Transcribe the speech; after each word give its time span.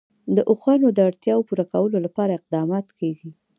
د 0.35 0.37
اوښانو 0.49 0.87
د 0.93 0.99
اړتیاوو 1.09 1.47
پوره 1.47 1.65
کولو 1.71 1.97
لپاره 2.05 2.31
اقدامات 2.33 2.87
کېږي. 2.99 3.29